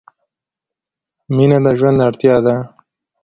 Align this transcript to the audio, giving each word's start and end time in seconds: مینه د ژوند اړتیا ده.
مینه 1.35 1.57
د 1.65 1.67
ژوند 1.79 1.99
اړتیا 2.07 2.35
ده. 2.45 2.55